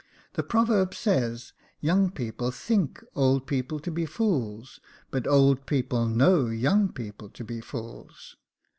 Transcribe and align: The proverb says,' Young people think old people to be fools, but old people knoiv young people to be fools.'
The 0.33 0.41
proverb 0.41 0.95
says,' 0.95 1.53
Young 1.79 2.09
people 2.09 2.49
think 2.49 3.03
old 3.13 3.45
people 3.45 3.79
to 3.81 3.91
be 3.91 4.07
fools, 4.07 4.79
but 5.11 5.27
old 5.27 5.67
people 5.67 6.07
knoiv 6.07 6.59
young 6.59 6.89
people 6.91 7.29
to 7.29 7.43
be 7.43 7.61
fools.' 7.61 8.35